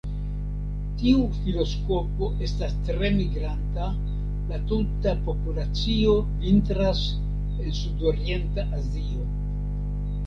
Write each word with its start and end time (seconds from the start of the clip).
Tiu 1.01 1.19
filoskopo 1.33 2.29
estas 2.47 2.73
tre 2.87 3.11
migranta; 3.19 3.91
la 4.53 4.59
tuta 4.73 5.15
populacio 5.29 6.17
vintras 6.47 7.05
en 7.19 7.79
sudorienta 7.85 8.67
Azio. 8.81 9.25